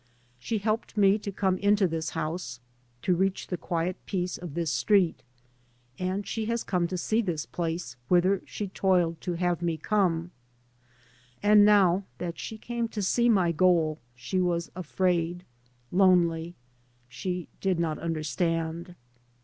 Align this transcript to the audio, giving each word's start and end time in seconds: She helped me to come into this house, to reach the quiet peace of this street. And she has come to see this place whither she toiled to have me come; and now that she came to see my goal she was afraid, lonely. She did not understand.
She 0.39 0.57
helped 0.57 0.97
me 0.97 1.19
to 1.19 1.31
come 1.31 1.59
into 1.59 1.87
this 1.87 2.09
house, 2.17 2.59
to 3.03 3.15
reach 3.15 3.45
the 3.45 3.55
quiet 3.55 4.03
peace 4.07 4.35
of 4.35 4.55
this 4.55 4.71
street. 4.73 5.21
And 5.99 6.25
she 6.25 6.45
has 6.45 6.63
come 6.63 6.87
to 6.87 6.97
see 6.97 7.21
this 7.21 7.45
place 7.45 7.97
whither 8.07 8.41
she 8.47 8.67
toiled 8.69 9.21
to 9.21 9.33
have 9.35 9.61
me 9.61 9.77
come; 9.77 10.31
and 11.43 11.63
now 11.63 12.05
that 12.17 12.39
she 12.39 12.57
came 12.57 12.87
to 12.87 13.03
see 13.03 13.29
my 13.29 13.51
goal 13.51 13.99
she 14.15 14.39
was 14.41 14.71
afraid, 14.75 15.45
lonely. 15.91 16.55
She 17.07 17.47
did 17.59 17.79
not 17.79 17.99
understand. 17.99 18.95